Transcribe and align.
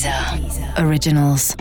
Deezer 0.00 0.82
Originals. 0.82 1.54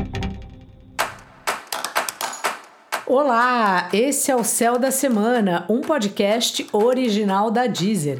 Olá, 3.06 3.90
esse 3.92 4.31
é 4.31 4.36
o 4.36 4.46
Céu 4.46 4.79
da 4.79 4.92
Semana, 4.92 5.65
um 5.68 5.81
podcast 5.81 6.65
original 6.71 7.52
da 7.52 7.67
Deezer. 7.67 8.17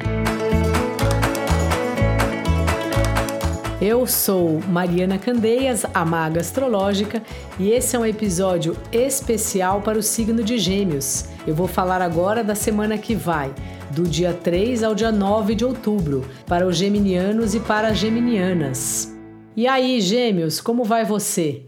Eu 3.80 4.06
sou 4.06 4.60
Mariana 4.68 5.16
Candeias, 5.16 5.86
a 5.94 6.04
maga 6.04 6.42
astrológica, 6.42 7.22
e 7.58 7.70
esse 7.70 7.96
é 7.96 7.98
um 7.98 8.04
episódio 8.04 8.76
especial 8.92 9.80
para 9.80 9.98
o 9.98 10.02
signo 10.02 10.44
de 10.44 10.58
Gêmeos. 10.58 11.24
Eu 11.46 11.54
vou 11.54 11.66
falar 11.66 12.02
agora 12.02 12.44
da 12.44 12.54
semana 12.54 12.98
que 12.98 13.14
vai, 13.14 13.50
do 13.90 14.02
dia 14.02 14.34
3 14.34 14.82
ao 14.82 14.94
dia 14.94 15.10
9 15.10 15.54
de 15.54 15.64
outubro, 15.64 16.28
para 16.46 16.66
os 16.66 16.76
geminianos 16.76 17.54
e 17.54 17.60
para 17.60 17.88
as 17.88 17.96
geminianas. 17.96 19.18
E 19.56 19.66
aí, 19.66 20.00
Gêmeos, 20.00 20.60
como 20.60 20.84
vai 20.84 21.04
você? 21.04 21.62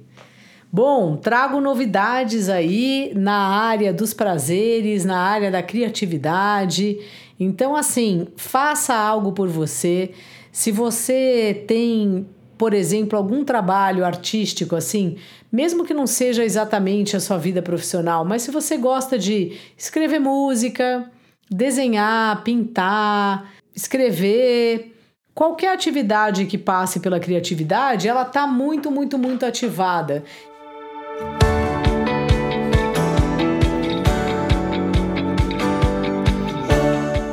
Bom, 0.72 1.16
trago 1.16 1.60
novidades 1.60 2.48
aí 2.48 3.12
na 3.14 3.34
área 3.34 3.92
dos 3.92 4.14
prazeres, 4.14 5.05
na 5.05 5.18
área 5.18 5.50
da 5.50 5.62
criatividade. 5.62 6.98
Então, 7.38 7.74
assim, 7.74 8.28
faça 8.36 8.95
algo 8.95 9.32
por 9.32 9.48
você. 9.48 10.12
Se 10.52 10.70
você 10.70 11.64
tem, 11.66 12.27
por 12.56 12.72
exemplo, 12.72 13.18
algum 13.18 13.45
trabalho 13.45 14.05
artístico 14.05 14.77
assim, 14.77 15.16
mesmo 15.50 15.84
que 15.84 15.92
não 15.92 16.06
seja 16.06 16.44
exatamente 16.44 17.16
a 17.16 17.20
sua 17.20 17.36
vida 17.36 17.60
profissional, 17.60 18.24
mas 18.24 18.42
se 18.42 18.50
você 18.50 18.77
gosta 18.77 19.19
de 19.19 19.58
escrever 19.77 20.20
música, 20.20 21.10
desenhar, 21.50 22.44
pintar, 22.44 23.52
escrever, 23.74 24.94
qualquer 25.34 25.72
atividade 25.72 26.46
que 26.46 26.59
passe 26.59 27.00
pela 27.00 27.18
criatividade, 27.18 28.09
ela 28.09 28.22
está 28.22 28.46
muito, 28.46 28.91
muito, 28.91 29.18
muito 29.18 29.46
ativada. 29.46 30.24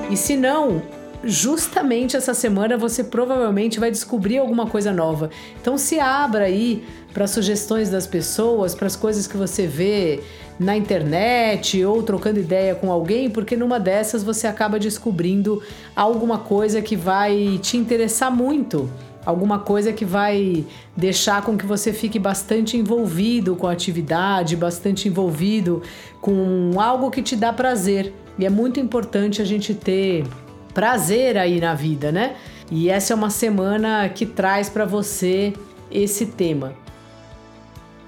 E 0.10 0.18
se 0.18 0.36
não, 0.36 0.82
justamente 1.24 2.16
essa 2.16 2.34
semana 2.34 2.78
você 2.78 3.04
provavelmente 3.04 3.80
vai 3.80 3.92
descobrir 3.92 4.38
alguma 4.38 4.68
coisa 4.68 4.92
nova. 4.92 5.30
Então 5.62 5.78
se 5.78 6.00
abra 6.00 6.46
aí 6.46 6.84
para 7.14 7.28
sugestões 7.28 7.90
das 7.90 8.08
pessoas, 8.08 8.76
para 8.76 8.88
as 8.88 8.96
coisas 8.96 9.28
que 9.28 9.36
você 9.36 9.68
vê 9.68 10.22
na 10.60 10.76
internet 10.76 11.84
ou 11.86 12.04
trocando 12.04 12.40
ideia 12.40 12.76
com 12.76 12.92
alguém, 12.92 13.30
porque 13.30 13.56
numa 13.56 13.80
dessas 13.80 14.24
você 14.24 14.46
acaba 14.46 14.78
descobrindo 14.78 15.64
alguma 15.96 16.40
coisa 16.40 16.82
que 16.82 16.96
vai 16.96 17.60
te 17.62 17.78
interessar 17.78 18.30
muito. 18.30 18.90
Alguma 19.26 19.60
coisa 19.60 19.94
que 19.94 20.06
vai 20.06 20.66
deixar 20.96 21.44
com 21.44 21.58
que 21.58 21.66
você 21.66 21.94
fique 21.94 22.18
bastante 22.18 22.78
envolvido 22.78 23.56
com 23.56 23.68
a 23.68 23.72
atividade, 23.72 24.56
bastante 24.56 25.08
envolvido 25.08 25.84
com 26.22 26.72
algo 26.80 27.12
que 27.12 27.22
te 27.22 27.36
dá 27.36 27.54
prazer. 27.54 28.14
E 28.38 28.46
é 28.46 28.50
muito 28.50 28.80
importante 28.80 29.42
a 29.42 29.46
gente 29.46 29.74
ter 29.74 30.26
prazer 30.74 31.38
aí 31.38 31.60
na 31.60 31.74
vida, 31.74 32.12
né? 32.12 32.36
E 32.72 32.90
essa 32.90 33.14
é 33.14 33.16
uma 33.16 33.30
semana 33.30 34.08
que 34.10 34.26
traz 34.26 34.70
para 34.70 34.86
você 34.86 35.54
esse 35.92 36.28
tema. 36.28 36.74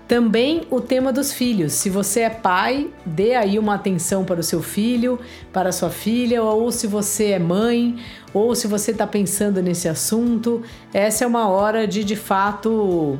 Também 0.08 0.64
o 0.70 0.82
tema 0.82 1.14
dos 1.14 1.32
filhos. 1.32 1.72
Se 1.72 1.90
você 1.90 2.22
é 2.22 2.30
pai, 2.30 2.90
dê 3.06 3.34
aí 3.34 3.58
uma 3.58 3.76
atenção 3.76 4.26
para 4.26 4.42
o 4.42 4.44
seu 4.44 4.62
filho, 4.62 5.18
para 5.54 5.70
a 5.70 5.72
sua 5.72 5.90
filha, 5.90 6.44
ou 6.44 6.70
se 6.70 6.86
você 6.86 7.32
é 7.32 7.40
mãe, 7.40 7.96
ou 8.34 8.54
se 8.54 8.68
você 8.68 8.92
está 8.92 9.08
pensando 9.08 9.62
nesse 9.62 9.88
assunto. 9.88 10.64
Essa 10.94 11.24
é 11.24 11.28
uma 11.28 11.48
hora 11.48 11.88
de 11.88 12.04
de 12.04 12.18
fato 12.18 13.18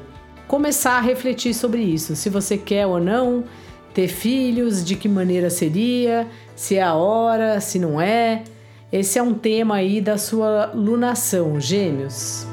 começar 0.50 0.98
a 0.98 1.00
refletir 1.00 1.54
sobre 1.54 1.82
isso. 1.82 2.14
Se 2.14 2.30
você 2.30 2.58
quer 2.58 2.86
ou 2.86 3.00
não 3.00 3.46
ter 3.94 4.10
filhos, 4.10 4.84
de 4.84 4.98
que 4.98 5.08
maneira 5.08 5.50
seria, 5.50 6.28
se 6.58 6.76
é 6.76 6.84
a 6.84 6.94
hora, 6.94 7.62
se 7.62 7.80
não 7.80 8.02
é. 8.02 8.44
Esse 8.92 9.18
é 9.18 9.24
um 9.24 9.34
tema 9.34 9.76
aí 9.76 10.02
da 10.02 10.18
sua 10.18 10.74
lunação, 10.74 11.62
Gêmeos. 11.62 12.46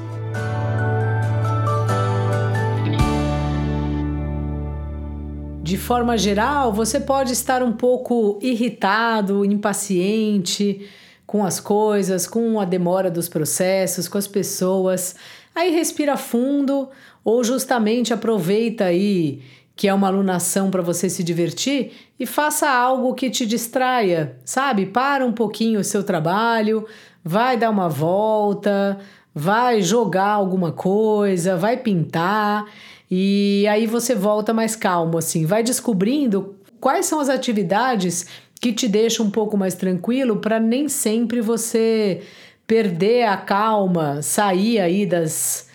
De 5.60 5.76
forma 5.76 6.16
geral, 6.16 6.72
você 6.72 7.00
pode 7.00 7.32
estar 7.32 7.60
um 7.60 7.72
pouco 7.72 8.38
irritado, 8.40 9.44
impaciente 9.44 10.88
com 11.26 11.44
as 11.44 11.58
coisas, 11.58 12.24
com 12.24 12.60
a 12.60 12.64
demora 12.64 13.10
dos 13.10 13.28
processos, 13.28 14.06
com 14.06 14.16
as 14.16 14.28
pessoas. 14.28 15.16
Aí 15.52 15.72
respira 15.72 16.16
fundo 16.16 16.88
ou 17.24 17.42
justamente 17.42 18.14
aproveita 18.14 18.84
aí 18.84 19.42
que 19.78 19.86
é 19.86 19.94
uma 19.94 20.08
alunação 20.08 20.72
para 20.72 20.82
você 20.82 21.08
se 21.08 21.22
divertir, 21.22 21.92
e 22.18 22.26
faça 22.26 22.68
algo 22.68 23.14
que 23.14 23.30
te 23.30 23.46
distraia, 23.46 24.36
sabe? 24.44 24.86
Para 24.86 25.24
um 25.24 25.32
pouquinho 25.32 25.78
o 25.78 25.84
seu 25.84 26.02
trabalho, 26.02 26.84
vai 27.22 27.56
dar 27.56 27.70
uma 27.70 27.88
volta, 27.88 28.98
vai 29.32 29.80
jogar 29.80 30.30
alguma 30.30 30.72
coisa, 30.72 31.56
vai 31.56 31.76
pintar, 31.76 32.66
e 33.08 33.68
aí 33.68 33.86
você 33.86 34.16
volta 34.16 34.52
mais 34.52 34.74
calmo, 34.74 35.16
assim, 35.16 35.46
vai 35.46 35.62
descobrindo 35.62 36.56
quais 36.80 37.06
são 37.06 37.20
as 37.20 37.28
atividades 37.28 38.26
que 38.60 38.72
te 38.72 38.88
deixam 38.88 39.26
um 39.26 39.30
pouco 39.30 39.56
mais 39.56 39.76
tranquilo 39.76 40.38
para 40.38 40.58
nem 40.58 40.88
sempre 40.88 41.40
você 41.40 42.22
perder 42.66 43.28
a 43.28 43.36
calma, 43.36 44.22
sair 44.22 44.80
aí 44.80 45.06
das, 45.06 45.68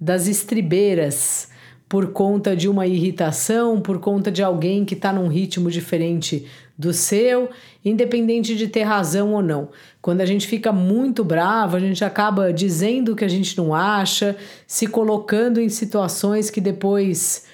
das 0.00 0.26
estribeiras 0.26 1.53
por 1.94 2.08
conta 2.08 2.56
de 2.56 2.68
uma 2.68 2.88
irritação, 2.88 3.80
por 3.80 4.00
conta 4.00 4.28
de 4.28 4.42
alguém 4.42 4.84
que 4.84 4.94
está 4.94 5.12
num 5.12 5.28
ritmo 5.28 5.70
diferente 5.70 6.44
do 6.76 6.92
seu, 6.92 7.48
independente 7.84 8.56
de 8.56 8.66
ter 8.66 8.82
razão 8.82 9.32
ou 9.32 9.40
não. 9.40 9.68
Quando 10.02 10.20
a 10.20 10.26
gente 10.26 10.44
fica 10.44 10.72
muito 10.72 11.22
bravo, 11.22 11.76
a 11.76 11.78
gente 11.78 12.04
acaba 12.04 12.52
dizendo 12.52 13.12
o 13.12 13.14
que 13.14 13.24
a 13.24 13.28
gente 13.28 13.56
não 13.56 13.72
acha, 13.72 14.36
se 14.66 14.88
colocando 14.88 15.60
em 15.60 15.68
situações 15.68 16.50
que 16.50 16.60
depois 16.60 17.44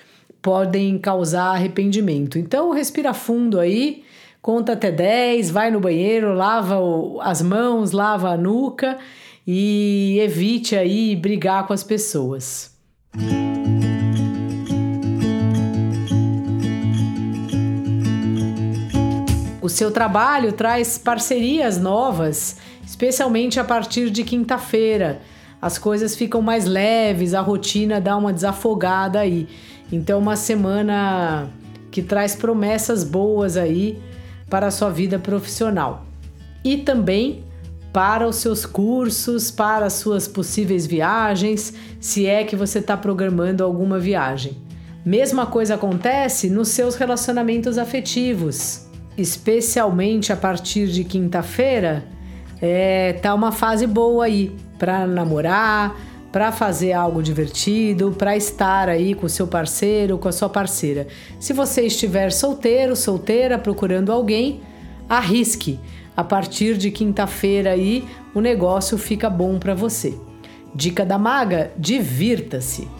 podem 0.41 0.97
causar 0.97 1.51
arrependimento. 1.51 2.39
Então, 2.39 2.71
respira 2.71 3.13
fundo 3.13 3.61
aí, 3.61 4.05
conta 4.41 4.73
até 4.73 4.91
10, 4.91 5.51
vai 5.51 5.71
no 5.71 5.81
banheiro, 5.81 6.33
lava 6.33 6.79
as 7.21 7.43
mãos, 7.43 7.93
lava 7.93 8.31
a 8.31 8.39
nuca 8.39 8.97
e 9.47 10.19
evite 10.19 10.75
aí 10.75 11.15
brigar 11.15 11.67
com 11.67 11.75
as 11.75 11.85
pessoas. 11.85 12.75
O 19.63 19.69
seu 19.69 19.91
trabalho 19.91 20.53
traz 20.53 20.97
parcerias 20.97 21.77
novas, 21.79 22.57
especialmente 22.87 23.61
a 23.61 23.65
partir 23.65 24.09
de 24.09 24.25
quinta-feira. 24.25 25.21
As 25.61 25.77
coisas 25.77 26.17
ficam 26.17 26.41
mais 26.41 26.65
leves, 26.65 27.35
a 27.35 27.43
rotina 27.43 28.01
dá 28.01 28.17
uma 28.17 28.33
desafogada 28.33 29.21
aí. 29.21 29.47
Então, 29.93 30.19
uma 30.19 30.35
semana 30.35 31.51
que 31.91 32.01
traz 32.01 32.35
promessas 32.35 33.05
boas 33.05 33.59
aí 33.59 34.01
para 34.49 34.69
a 34.69 34.71
sua 34.71 34.89
vida 34.89 35.19
profissional. 35.19 36.07
E 36.65 36.79
também 36.79 37.45
para 37.93 38.27
os 38.27 38.37
seus 38.37 38.65
cursos, 38.65 39.51
para 39.51 39.87
as 39.87 39.95
suas 39.95 40.27
possíveis 40.27 40.87
viagens, 40.87 41.75
se 42.01 42.25
é 42.25 42.45
que 42.45 42.57
você 42.57 42.79
está 42.79 42.97
programando 42.97 43.63
alguma 43.63 43.99
viagem. 43.99 44.57
Mesma 45.05 45.45
coisa 45.45 45.75
acontece 45.75 46.49
nos 46.49 46.69
seus 46.69 46.95
relacionamentos 46.95 47.77
afetivos 47.77 48.90
especialmente 49.21 50.33
a 50.33 50.37
partir 50.37 50.89
de 50.89 51.05
quinta-feira, 51.05 52.05
é, 52.61 53.15
tá 53.15 53.35
uma 53.35 53.53
fase 53.53 53.87
boa 53.87 54.25
aí 54.25 54.55
para 54.79 55.07
namorar, 55.07 55.97
para 56.33 56.53
fazer 56.53 56.93
algo 56.93 57.23
divertido, 57.23 58.15
para 58.17 58.37
estar 58.37 58.89
aí 58.89 59.15
com 59.15 59.29
seu 59.29 59.47
parceiro, 59.47 60.19
com 60.19 60.29
a 60.29 60.33
sua 60.33 60.49
parceira. 60.49 61.07
Se 61.39 61.53
você 61.53 61.83
estiver 61.83 62.31
solteiro, 62.31 62.95
solteira, 62.95 63.59
procurando 63.59 64.13
alguém, 64.13 64.61
arrisque. 65.09 65.79
A 66.17 66.23
partir 66.23 66.77
de 66.77 66.91
quinta-feira 66.91 67.71
aí, 67.71 68.05
o 68.35 68.41
negócio 68.41 68.99
fica 68.99 69.29
bom 69.31 69.59
para 69.59 69.75
você. 69.75 70.15
Dica 70.75 71.05
da 71.05 71.19
maga: 71.19 71.73
divirta-se. 71.77 73.00